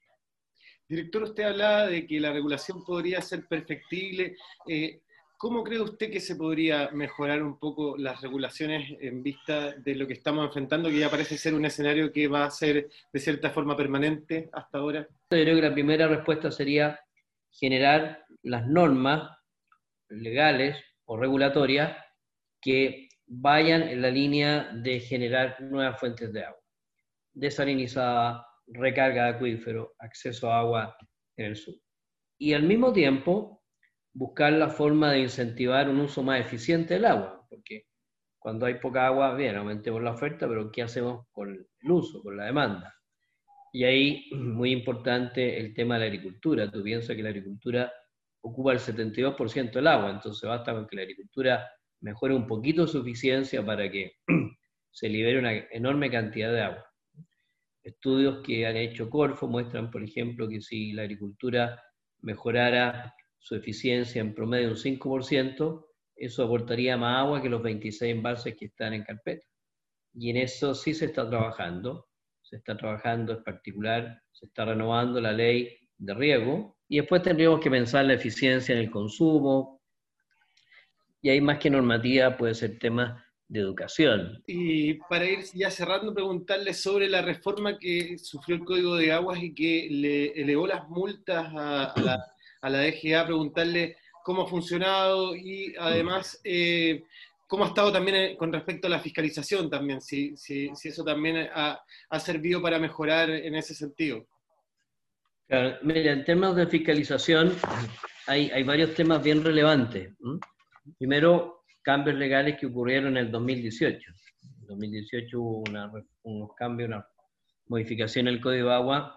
Director, 0.88 1.24
usted 1.24 1.44
hablaba 1.44 1.88
de 1.88 2.06
que 2.06 2.20
la 2.20 2.32
regulación 2.32 2.84
podría 2.84 3.22
ser 3.22 3.48
perfectible. 3.48 4.36
Eh, 4.68 5.02
¿Cómo 5.44 5.62
cree 5.62 5.82
usted 5.82 6.10
que 6.10 6.22
se 6.22 6.38
podría 6.38 6.90
mejorar 6.94 7.44
un 7.44 7.60
poco 7.60 7.98
las 7.98 8.22
regulaciones 8.22 8.96
en 9.02 9.22
vista 9.22 9.74
de 9.74 9.94
lo 9.94 10.08
que 10.08 10.14
estamos 10.14 10.46
enfrentando, 10.46 10.88
que 10.88 11.00
ya 11.00 11.12
parece 11.12 11.38
ser 11.38 11.54
un 11.54 11.66
escenario 11.66 12.14
que 12.14 12.30
va 12.30 12.46
a 12.46 12.50
ser 12.50 12.90
de 13.12 13.20
cierta 13.20 13.50
forma 13.50 13.76
permanente 13.76 14.50
hasta 14.54 14.78
ahora? 14.78 15.02
Yo 15.02 15.44
creo 15.44 15.56
que 15.58 15.62
la 15.62 15.74
primera 15.74 16.08
respuesta 16.08 16.50
sería 16.50 16.98
generar 17.52 18.26
las 18.44 18.66
normas 18.68 19.38
legales 20.08 20.78
o 21.04 21.18
regulatorias 21.18 21.98
que 22.62 23.10
vayan 23.28 23.84
en 23.84 24.02
la 24.02 24.12
línea 24.12 24.72
de 24.72 25.02
generar 25.02 25.60
nuevas 25.60 26.00
fuentes 26.00 26.32
de 26.32 26.46
agua, 26.46 26.64
desalinizada, 27.34 28.48
recarga 28.68 29.26
de 29.26 29.30
acuífero, 29.32 29.94
acceso 30.00 30.50
a 30.50 30.60
agua 30.60 30.98
en 31.36 31.48
el 31.48 31.58
sur. 31.58 31.76
Y 32.38 32.54
al 32.54 32.64
mismo 32.64 32.94
tiempo, 32.94 33.63
buscar 34.14 34.54
la 34.54 34.70
forma 34.70 35.12
de 35.12 35.22
incentivar 35.22 35.90
un 35.90 36.00
uso 36.00 36.24
más 36.24 36.40
eficiente 36.40 36.96
del 36.96 37.06
agua, 37.06 37.46
porque 37.50 37.88
cuando 38.38 38.66
hay 38.66 38.76
poca 38.76 39.08
agua, 39.08 39.34
bien, 39.36 39.56
aumentemos 39.56 40.02
la 40.04 40.12
oferta, 40.12 40.48
pero 40.48 40.72
¿qué 40.72 40.84
hacemos 40.84 41.28
con 41.32 41.50
el 41.50 41.92
uso, 41.92 42.22
con 42.22 42.38
la 42.38 42.46
demanda? 42.46 42.94
Y 43.72 43.86
ahí, 43.86 44.30
muy 44.32 44.72
importante 44.72 45.60
el 45.60 45.74
tema 45.74 45.96
de 45.96 46.02
la 46.02 46.06
agricultura. 46.08 46.70
Tú 46.70 46.84
piensas 46.84 47.16
que 47.16 47.24
la 47.24 47.30
agricultura 47.30 47.92
ocupa 48.42 48.74
el 48.74 48.80
72% 48.80 49.72
del 49.72 49.88
agua, 49.88 50.12
entonces 50.12 50.48
basta 50.48 50.74
con 50.74 50.88
que 50.88 50.98
la 50.98 51.04
agricultura 51.04 51.70
mejore 52.02 52.36
un 52.36 52.46
poquito 52.46 52.86
su 52.86 53.00
eficiencia 53.00 53.66
para 53.66 53.90
que 53.90 54.18
se 54.92 55.10
libere 55.10 55.40
una 55.40 55.54
enorme 55.54 56.12
cantidad 56.12 56.52
de 56.52 56.62
agua. 56.62 56.86
Estudios 57.82 58.44
que 58.46 58.68
han 58.68 58.78
hecho 58.78 59.10
Corfo 59.10 59.48
muestran, 59.48 59.90
por 59.90 60.04
ejemplo, 60.04 60.48
que 60.48 60.62
si 60.62 60.94
la 60.94 61.04
agricultura 61.04 61.82
mejorara 62.22 63.14
su 63.44 63.56
eficiencia 63.56 64.22
en 64.22 64.34
promedio 64.34 64.70
un 64.70 64.78
5%, 64.78 65.86
eso 66.16 66.44
aportaría 66.46 66.96
más 66.96 67.26
agua 67.26 67.42
que 67.42 67.50
los 67.50 67.62
26 67.62 68.16
embalses 68.16 68.56
que 68.56 68.66
están 68.66 68.94
en 68.94 69.04
carpeta. 69.04 69.46
Y 70.14 70.30
en 70.30 70.38
eso 70.38 70.74
sí 70.74 70.94
se 70.94 71.06
está 71.06 71.30
trabajando, 71.30 72.08
se 72.42 72.56
está 72.56 72.78
trabajando 72.78 73.34
en 73.34 73.44
particular, 73.44 74.22
se 74.32 74.46
está 74.46 74.64
renovando 74.64 75.20
la 75.20 75.34
ley 75.34 75.78
de 75.98 76.14
riego, 76.14 76.78
y 76.88 77.00
después 77.00 77.22
tendríamos 77.22 77.60
que 77.60 77.70
pensar 77.70 78.06
la 78.06 78.14
eficiencia 78.14 78.74
en 78.74 78.80
el 78.80 78.90
consumo, 78.90 79.82
y 81.22 81.30
hay 81.30 81.42
más 81.42 81.60
que 81.60 81.70
normativa, 81.70 82.38
puede 82.38 82.54
ser 82.54 82.80
tema 82.80 83.26
de 83.50 83.60
educación. 83.60 84.42
Y 84.48 84.94
para 85.10 85.26
ir 85.26 85.40
ya 85.54 85.70
cerrando, 85.70 86.14
preguntarle 86.14 86.74
sobre 86.74 87.10
la 87.10 87.22
reforma 87.22 87.78
que 87.78 88.18
sufrió 88.18 88.56
el 88.56 88.64
Código 88.64 88.96
de 88.96 89.12
Aguas 89.12 89.44
y 89.44 89.54
que 89.54 89.90
le 89.92 90.28
elevó 90.32 90.66
las 90.66 90.88
multas 90.88 91.48
a, 91.54 91.94
la, 92.02 92.33
a 92.64 92.70
la, 92.70 92.80
DGA, 92.80 93.26
preguntarle 93.26 93.98
cómo 94.24 94.44
ha 94.44 94.48
funcionado 94.48 95.36
y 95.36 95.76
además 95.78 96.40
eh, 96.44 97.04
cómo 97.46 97.66
ha 97.66 97.68
estado 97.68 97.92
también 97.92 98.16
eh, 98.16 98.38
con 98.38 98.52
respecto 98.52 98.88
a 98.88 98.90
la 98.90 99.00
fiscalización 99.00 99.70
también, 99.70 100.02
si, 100.02 100.36
si, 100.38 100.72
eso 100.84 101.04
también 101.04 101.50
ha, 101.54 101.80
ha, 102.10 102.20
servido 102.20 102.62
para 102.62 102.80
mejorar 102.80 103.30
en 103.30 103.56
ese 103.56 103.76
sentido. 103.76 104.26
Mira, 105.84 106.14
en 106.14 106.24
términos 106.24 106.56
de 106.56 106.68
fiscalización 106.68 107.54
hay, 108.28 108.50
hay 108.50 108.64
varios 108.64 108.96
temas 108.96 109.22
bien 109.22 109.44
relevantes. 109.44 110.14
Primero, 110.98 111.66
cambios 111.84 112.16
legales 112.18 112.58
que 112.58 112.66
ocurrieron 112.66 113.18
en 113.18 113.26
el 113.26 113.32
2018. 113.32 114.12
En 114.62 114.68
2018 114.68 115.40
hubo 115.40 115.64
unos 116.24 116.56
cambios, 116.56 116.88
una 116.88 117.06
modificación 117.68 118.28
en 118.28 118.36
el 118.36 118.42
Código 118.42 118.72
Agua 118.72 119.14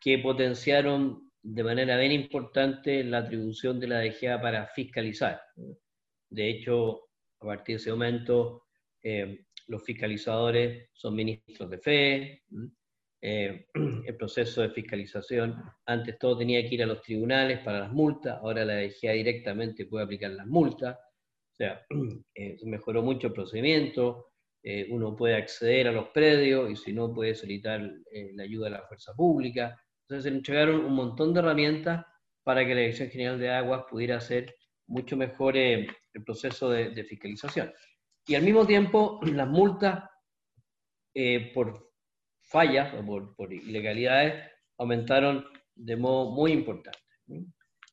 que 0.00 0.18
potenciaron 0.18 1.25
de 1.48 1.62
manera 1.62 1.96
bien 1.96 2.12
importante 2.12 3.04
la 3.04 3.18
atribución 3.18 3.78
de 3.78 3.86
la 3.86 4.00
DGA 4.00 4.40
para 4.40 4.66
fiscalizar. 4.68 5.40
De 6.28 6.50
hecho, 6.50 7.08
a 7.40 7.46
partir 7.46 7.76
de 7.76 7.82
ese 7.82 7.90
momento, 7.92 8.64
eh, 9.02 9.44
los 9.68 9.84
fiscalizadores 9.84 10.88
son 10.92 11.14
ministros 11.14 11.70
de 11.70 11.78
fe, 11.78 12.42
eh, 13.22 13.66
el 14.06 14.16
proceso 14.16 14.62
de 14.62 14.70
fiscalización, 14.70 15.62
antes 15.86 16.18
todo 16.18 16.38
tenía 16.38 16.62
que 16.68 16.74
ir 16.74 16.82
a 16.82 16.86
los 16.86 17.00
tribunales 17.00 17.60
para 17.60 17.80
las 17.80 17.92
multas, 17.92 18.38
ahora 18.40 18.64
la 18.64 18.76
DGA 18.76 19.12
directamente 19.12 19.86
puede 19.86 20.04
aplicar 20.04 20.32
las 20.32 20.46
multas, 20.46 20.96
o 20.96 21.54
sea, 21.54 21.86
eh, 22.34 22.56
mejoró 22.64 23.02
mucho 23.02 23.28
el 23.28 23.32
procedimiento, 23.32 24.32
eh, 24.64 24.88
uno 24.90 25.14
puede 25.14 25.36
acceder 25.36 25.86
a 25.86 25.92
los 25.92 26.08
predios 26.08 26.70
y 26.70 26.76
si 26.76 26.92
no 26.92 27.14
puede 27.14 27.36
solicitar 27.36 27.80
la 28.34 28.42
ayuda 28.42 28.64
de 28.64 28.72
la 28.72 28.82
fuerza 28.82 29.12
pública. 29.14 29.80
Entonces 30.08 30.30
se 30.30 30.36
entregaron 30.36 30.84
un 30.84 30.94
montón 30.94 31.34
de 31.34 31.40
herramientas 31.40 32.04
para 32.42 32.64
que 32.64 32.74
la 32.74 32.80
Dirección 32.80 33.10
General 33.10 33.38
de 33.38 33.50
Aguas 33.50 33.84
pudiera 33.90 34.16
hacer 34.16 34.54
mucho 34.86 35.16
mejor 35.16 35.56
el 35.56 35.88
proceso 36.24 36.70
de, 36.70 36.90
de, 36.90 37.04
fiscalización. 37.04 37.72
Y 38.26 38.36
al 38.36 38.44
mismo 38.44 38.66
tiempo, 38.66 39.20
las 39.22 39.48
multas 39.48 40.04
por 41.54 41.92
fallas 42.42 42.94
o 42.94 43.34
por, 43.36 43.52
ilegalidades 43.52 44.50
aumentaron 44.78 45.44
de 45.74 45.96
modo 45.96 46.30
muy 46.32 46.52
importante. 46.52 46.98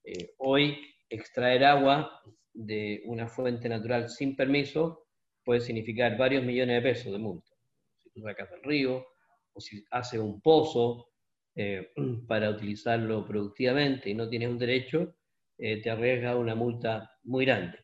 Eh, 0.03 0.34
hoy 0.38 0.77
extraer 1.10 1.63
agua 1.63 2.22
de 2.53 3.01
una 3.05 3.27
fuente 3.27 3.70
natural 3.70 4.10
sin 4.10 4.36
permiso 4.36 5.08
puede 5.43 5.62
significar 5.62 6.17
varios 6.17 6.43
millones 6.43 6.75
de 6.75 6.89
pesos 6.89 7.12
de 7.12 7.17
multa. 7.17 7.51
Si 7.98 8.10
tú 8.10 8.22
sacas 8.22 8.50
del 8.51 8.63
río 8.63 9.05
o 9.53 9.60
si 9.60 9.84
haces 9.91 10.20
un 10.20 10.41
pozo 10.41 11.12
eh, 11.55 11.91
para 12.27 12.50
utilizarlo 12.50 13.25
productivamente 13.25 14.10
y 14.10 14.13
no 14.13 14.29
tienes 14.29 14.50
un 14.50 14.60
derecho, 14.60 15.15
eh, 15.57 15.81
te 15.81 15.89
arriesga 15.89 16.36
una 16.36 16.55
multa 16.55 17.12
muy 17.24 17.45
grande. 17.45 17.79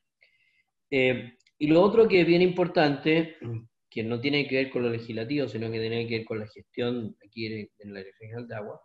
y 0.92 1.68
lo 1.68 1.82
otro 1.82 2.08
que 2.08 2.22
es 2.22 2.28
bien 2.28 2.42
importante 2.42 3.38
que 3.90 4.04
no 4.04 4.20
tiene 4.20 4.48
que 4.48 4.56
ver 4.56 4.70
con 4.70 4.84
lo 4.84 4.90
legislativo, 4.90 5.48
sino 5.48 5.72
que 5.72 5.80
tiene 5.80 6.08
que 6.08 6.20
ver 6.20 6.26
con 6.26 6.40
la 6.40 6.48
gestión 6.48 7.16
aquí 7.26 7.48
en 7.48 7.94
la 7.94 8.00
Dirección 8.00 8.30
General 8.30 8.48
de 8.48 8.56
Agua, 8.56 8.82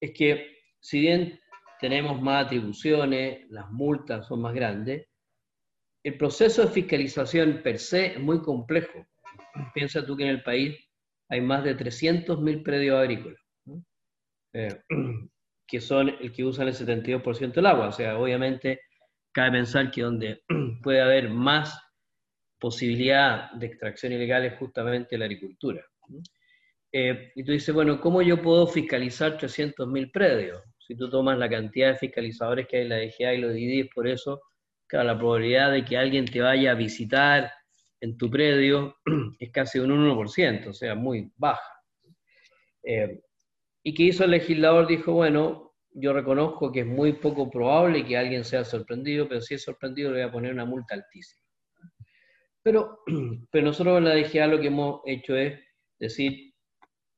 es 0.00 0.12
que 0.12 0.56
si 0.80 1.00
bien 1.00 1.38
tenemos 1.80 2.20
más 2.22 2.46
atribuciones, 2.46 3.48
las 3.50 3.70
multas 3.70 4.26
son 4.26 4.40
más 4.40 4.54
grandes, 4.54 5.08
el 6.04 6.16
proceso 6.16 6.62
de 6.62 6.72
fiscalización 6.72 7.60
per 7.62 7.78
se 7.78 8.06
es 8.06 8.20
muy 8.20 8.40
complejo. 8.40 9.06
Piensa 9.74 10.04
tú 10.04 10.16
que 10.16 10.24
en 10.24 10.30
el 10.30 10.42
país 10.42 10.76
hay 11.28 11.40
más 11.40 11.62
de 11.64 11.76
300.000 11.76 12.62
predios 12.62 12.98
agrícolas, 12.98 13.40
eh, 14.52 14.80
que 15.66 15.80
son 15.80 16.10
el 16.20 16.32
que 16.32 16.44
usan 16.44 16.68
el 16.68 16.74
72% 16.74 17.52
del 17.52 17.66
agua. 17.66 17.88
O 17.88 17.92
sea, 17.92 18.18
obviamente 18.18 18.80
cabe 19.32 19.52
pensar 19.52 19.90
que 19.90 20.02
donde 20.02 20.42
puede 20.82 21.00
haber 21.00 21.30
más 21.30 21.78
posibilidad 22.58 23.50
de 23.52 23.66
extracción 23.66 24.12
ilegal 24.12 24.44
es 24.44 24.58
justamente 24.58 25.18
la 25.18 25.24
agricultura. 25.24 25.84
Eh, 26.92 27.32
y 27.34 27.42
tú 27.42 27.52
dices, 27.52 27.74
bueno, 27.74 28.00
¿cómo 28.00 28.22
yo 28.22 28.40
puedo 28.40 28.66
fiscalizar 28.66 29.38
300.000 29.38 30.12
predios? 30.12 30.62
Si 30.78 30.94
tú 30.94 31.08
tomas 31.08 31.38
la 31.38 31.48
cantidad 31.48 31.92
de 31.92 31.98
fiscalizadores 31.98 32.66
que 32.68 32.76
hay 32.76 32.82
en 32.82 32.88
la 32.90 32.98
DGA 32.98 33.34
y 33.34 33.40
lo 33.40 33.50
divides 33.50 33.88
por 33.94 34.06
eso, 34.06 34.42
claro, 34.86 35.06
la 35.06 35.18
probabilidad 35.18 35.72
de 35.72 35.84
que 35.84 35.96
alguien 35.96 36.26
te 36.26 36.40
vaya 36.40 36.72
a 36.72 36.74
visitar 36.74 37.50
en 38.00 38.16
tu 38.16 38.30
predio 38.30 38.96
es 39.38 39.50
casi 39.50 39.78
un 39.78 39.90
1%, 39.90 40.66
o 40.68 40.72
sea, 40.74 40.94
muy 40.94 41.32
baja. 41.36 41.72
Eh, 42.84 43.22
¿Y 43.82 43.94
qué 43.94 44.04
hizo 44.04 44.24
el 44.24 44.30
legislador? 44.30 44.86
Dijo, 44.86 45.12
bueno, 45.12 45.74
yo 45.94 46.12
reconozco 46.12 46.72
que 46.72 46.80
es 46.80 46.86
muy 46.86 47.14
poco 47.14 47.50
probable 47.50 48.04
que 48.06 48.16
alguien 48.16 48.44
sea 48.44 48.64
sorprendido, 48.64 49.28
pero 49.28 49.40
si 49.40 49.54
es 49.54 49.62
sorprendido 49.62 50.10
le 50.10 50.20
voy 50.20 50.28
a 50.28 50.32
poner 50.32 50.52
una 50.52 50.64
multa 50.64 50.94
altísima. 50.94 51.42
Pero, 52.62 53.00
pero 53.50 53.66
nosotros 53.66 53.98
en 53.98 54.04
la 54.04 54.14
DGA 54.14 54.46
lo 54.46 54.60
que 54.60 54.68
hemos 54.68 55.00
hecho 55.06 55.36
es 55.36 55.60
decir, 55.98 56.52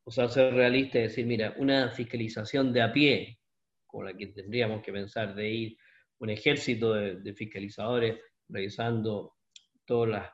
o 0.04 0.10
sea, 0.10 0.28
ser 0.28 0.54
realista 0.54 0.98
y 0.98 1.02
decir, 1.02 1.26
mira, 1.26 1.54
una 1.58 1.90
fiscalización 1.90 2.72
de 2.72 2.82
a 2.82 2.92
pie, 2.92 3.38
con 3.86 4.04
la 4.04 4.14
que 4.14 4.26
tendríamos 4.28 4.82
que 4.82 4.92
pensar 4.92 5.34
de 5.34 5.48
ir 5.48 5.76
un 6.18 6.30
ejército 6.30 6.94
de, 6.94 7.34
fiscalizadores 7.34 8.18
revisando 8.48 9.34
todas 9.84 10.10
las 10.10 10.30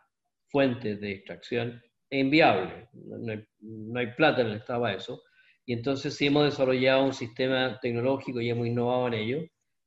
fuentes 0.49 1.01
de 1.01 1.13
extracción, 1.13 1.83
es 2.09 2.21
inviable. 2.21 2.89
No 2.93 3.99
hay, 3.99 4.07
plata 4.15 4.43
en 4.43 4.49
el 4.49 4.57
Estado 4.57 4.83
para 4.83 4.97
eso. 4.97 5.23
Y 5.71 5.73
entonces 5.73 6.17
sí 6.17 6.27
hemos 6.27 6.47
desarrollado 6.47 7.05
un 7.05 7.13
sistema 7.13 7.79
tecnológico 7.81 8.41
y 8.41 8.51
hemos 8.51 8.67
innovado 8.67 9.07
en 9.07 9.15
ello. 9.15 9.39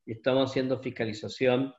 Y 0.05 0.13
estamos 0.13 0.49
haciendo 0.49 0.79
fiscalización 0.79 1.73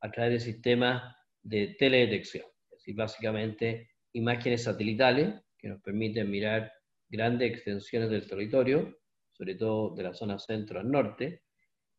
a 0.00 0.12
través 0.12 0.34
de 0.34 0.52
sistemas 0.52 1.16
de 1.42 1.74
teledetección. 1.76 2.46
Es 2.70 2.78
decir, 2.78 2.94
básicamente 2.94 3.90
imágenes 4.12 4.62
satelitales 4.62 5.42
que 5.58 5.70
nos 5.70 5.82
permiten 5.82 6.30
mirar 6.30 6.72
grandes 7.08 7.50
extensiones 7.50 8.10
del 8.10 8.28
territorio, 8.28 8.96
sobre 9.32 9.56
todo 9.56 9.92
de 9.96 10.04
la 10.04 10.14
zona 10.14 10.38
centro 10.38 10.78
al 10.78 10.88
norte, 10.88 11.42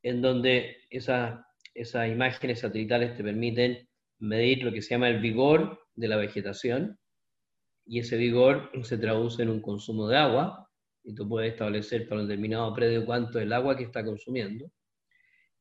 en 0.02 0.22
donde 0.22 0.78
esas, 0.90 1.42
esas 1.74 2.08
imágenes 2.08 2.62
satelitales 2.62 3.18
te 3.18 3.24
permiten 3.26 3.86
medir 4.20 4.64
lo 4.64 4.72
que 4.72 4.82
se 4.82 4.92
llama 4.92 5.10
el 5.10 5.20
vigor 5.20 5.78
de 5.94 6.08
la 6.08 6.16
vegetación, 6.16 6.98
y 7.86 8.00
ese 8.00 8.16
vigor 8.16 8.72
se 8.84 8.98
traduce 8.98 9.44
en 9.44 9.50
un 9.50 9.62
consumo 9.62 10.08
de 10.08 10.16
agua, 10.16 10.69
y 11.04 11.14
tú 11.16 11.28
puedes 11.28 11.54
establecer 11.54 12.08
para 12.08 12.22
un 12.22 12.28
determinado 12.28 12.74
predio 12.74 13.06
cuánto 13.06 13.40
es 13.40 13.46
el 13.46 13.54
agua 13.54 13.78
que 13.78 13.84
está 13.84 14.04
consumiendo, 14.04 14.72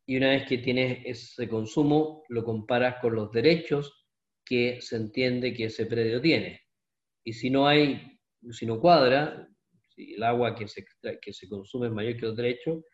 y 0.07 0.17
una 0.17 0.31
vez 0.31 0.47
que 0.49 0.59
tienes 0.59 1.03
ese 1.05 1.49
consumo, 1.49 2.25
lo 2.29 2.43
comparas 2.43 2.97
con 3.01 3.15
los 3.15 3.31
derechos 3.31 4.07
que 4.45 4.81
se 4.81 4.97
entiende 4.97 5.53
que 5.53 5.67
ese 5.67 5.85
predio 5.85 6.21
tiene. 6.21 6.63
Y 7.23 7.35
si 7.35 7.51
no 7.51 7.69
hay 7.69 8.19
si 8.51 8.67
no 8.67 8.81
cuadra, 8.81 9.49
si 9.89 10.15
el 10.15 10.23
agua 10.23 10.55
que 10.55 10.69
se, 10.69 10.85
que 11.21 11.33
se 11.33 11.49
consume 11.49 11.89
es 11.89 11.93
mayor 11.93 12.17
que 12.17 12.27
los 12.27 12.37
derechos, 12.37 12.85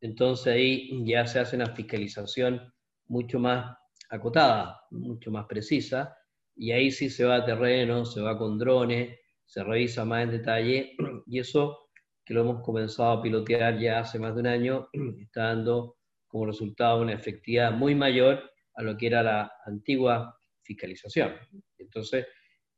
entonces 0.00 0.54
ahí 0.54 1.04
ya 1.06 1.26
se 1.26 1.38
hace 1.38 1.56
una 1.56 1.74
fiscalización 1.74 2.60
mucho 3.06 3.38
más 3.38 3.76
acotada, 4.10 4.80
mucho 4.90 5.30
más 5.30 5.46
precisa, 5.46 6.16
y 6.56 6.72
ahí 6.72 6.90
sí 6.90 7.10
se 7.10 7.24
va 7.24 7.36
a 7.36 7.44
terreno, 7.44 8.04
se 8.04 8.20
va 8.20 8.38
con 8.38 8.58
drones, 8.58 9.18
se 9.46 9.62
revisa 9.62 10.04
más 10.04 10.24
en 10.24 10.30
detalle, 10.30 10.96
y 11.26 11.38
eso 11.38 11.83
que 12.24 12.34
lo 12.34 12.40
hemos 12.40 12.62
comenzado 12.62 13.10
a 13.10 13.22
pilotear 13.22 13.78
ya 13.78 14.00
hace 14.00 14.18
más 14.18 14.34
de 14.34 14.40
un 14.40 14.46
año, 14.46 14.88
está 15.20 15.44
dando 15.44 15.96
como 16.26 16.46
resultado 16.46 17.00
una 17.00 17.12
efectividad 17.12 17.72
muy 17.72 17.94
mayor 17.94 18.50
a 18.74 18.82
lo 18.82 18.96
que 18.96 19.06
era 19.06 19.22
la 19.22 19.52
antigua 19.66 20.36
fiscalización. 20.62 21.32
Entonces, 21.78 22.26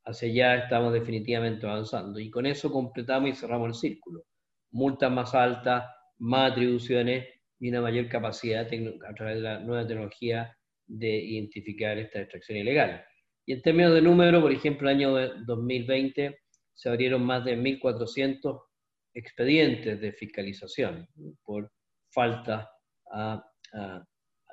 hacia 0.05 0.29
allá 0.29 0.65
estamos 0.65 0.93
definitivamente 0.93 1.67
avanzando. 1.67 2.19
Y 2.19 2.31
con 2.31 2.47
eso 2.47 2.71
completamos 2.71 3.31
y 3.31 3.35
cerramos 3.35 3.69
el 3.69 3.75
círculo. 3.75 4.25
Multas 4.73 5.11
más 5.11 5.35
altas, 5.35 5.85
más 6.19 6.53
atribuciones 6.53 7.27
y 7.59 7.71
una 7.71 7.81
mayor 7.81 8.09
capacidad 8.09 8.67
a 8.67 9.15
través 9.15 9.37
de 9.37 9.43
la 9.43 9.61
nueva 9.61 9.87
tecnología 9.87 10.57
de 10.87 11.17
identificar 11.17 11.99
esta 11.99 12.21
extracción 12.21 12.59
ilegal. 12.59 13.05
Y 13.47 13.53
en 13.53 13.63
términos 13.63 13.95
de 13.95 14.03
número, 14.03 14.41
por 14.41 14.53
ejemplo, 14.53 14.89
el 14.89 14.97
año 14.97 15.13
2020 15.47 16.39
se 16.75 16.89
abrieron 16.89 17.25
más 17.25 17.45
de 17.45 17.57
1.400 17.57 18.61
expedientes 19.17 19.99
de 19.99 20.13
fiscalización 20.13 21.09
por 21.43 21.73
falta 22.11 22.71
a, 23.11 23.43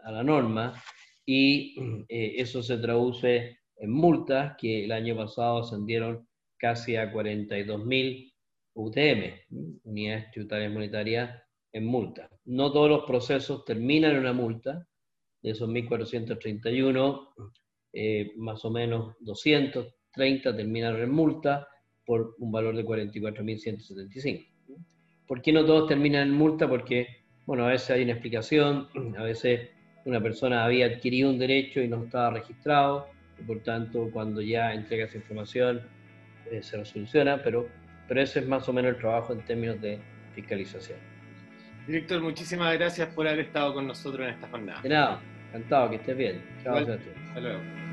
la 0.05 0.23
norma 0.23 0.73
y 1.25 1.75
eh, 2.09 2.33
eso 2.37 2.61
se 2.63 2.77
traduce 2.77 3.59
en 3.77 3.91
multas 3.91 4.55
que 4.57 4.83
el 4.85 4.91
año 4.91 5.15
pasado 5.15 5.59
ascendieron 5.59 6.27
casi 6.57 6.95
a 6.95 7.11
42.000 7.11 8.33
UTM, 8.75 9.79
unidades 9.83 10.31
tributarias 10.31 10.73
monetarias 10.73 11.43
en 11.71 11.85
multa. 11.85 12.29
No 12.45 12.71
todos 12.71 12.89
los 12.89 13.05
procesos 13.05 13.63
terminan 13.65 14.11
en 14.11 14.19
una 14.19 14.33
multa, 14.33 14.87
de 15.41 15.51
esos 15.51 15.69
1.431, 15.69 17.29
eh, 17.93 18.31
más 18.37 18.63
o 18.65 18.71
menos 18.71 19.15
230 19.19 20.55
terminaron 20.55 21.01
en 21.01 21.11
multa 21.11 21.67
por 22.05 22.35
un 22.39 22.51
valor 22.51 22.75
de 22.75 22.85
44.175. 22.85 24.52
¿Por 25.27 25.41
qué 25.41 25.51
no 25.53 25.65
todos 25.65 25.87
terminan 25.87 26.29
en 26.29 26.33
multa? 26.33 26.67
Porque, 26.67 27.21
bueno, 27.45 27.65
a 27.65 27.69
veces 27.69 27.91
hay 27.91 28.03
una 28.03 28.13
explicación, 28.13 28.87
a 29.17 29.23
veces 29.23 29.69
una 30.05 30.21
persona 30.21 30.65
había 30.65 30.87
adquirido 30.87 31.29
un 31.29 31.39
derecho 31.39 31.81
y 31.81 31.87
no 31.87 32.03
estaba 32.03 32.31
registrado, 32.31 33.07
por 33.47 33.59
tanto, 33.61 34.09
cuando 34.11 34.41
ya 34.41 34.73
entrega 34.73 35.05
esa 35.05 35.17
información, 35.17 35.81
eh, 36.51 36.61
se 36.61 36.77
resoluciona, 36.77 37.41
pero, 37.41 37.67
pero 38.07 38.21
ese 38.21 38.39
es 38.39 38.47
más 38.47 38.67
o 38.69 38.73
menos 38.73 38.93
el 38.93 38.97
trabajo 38.99 39.33
en 39.33 39.41
términos 39.41 39.81
de 39.81 39.99
fiscalización. 40.35 40.97
Director, 41.87 42.21
muchísimas 42.21 42.73
gracias 42.77 43.09
por 43.09 43.27
haber 43.27 43.41
estado 43.41 43.73
con 43.73 43.87
nosotros 43.87 44.27
en 44.27 44.33
esta 44.33 44.47
jornada. 44.47 44.81
De 44.81 44.89
nada, 44.89 45.21
encantado, 45.49 45.89
que 45.89 45.95
estés 45.97 46.17
bien. 46.17 46.41
Chao, 46.63 46.77
Hasta 46.77 47.39
luego. 47.39 47.92